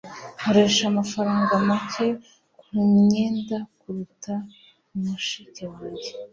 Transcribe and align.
nkoresha 0.37 0.83
amafaranga 0.91 1.53
make 1.67 2.07
kumyenda 2.59 3.57
kuruta 3.79 4.33
mushiki 5.01 5.63
wanjye 5.71 6.09